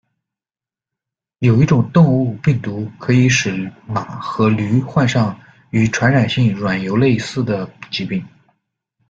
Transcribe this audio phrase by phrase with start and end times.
[1.37, 5.39] 有一种动物病毒可以使马和驴患上
[5.69, 8.25] 与传染性软疣类似的疾病。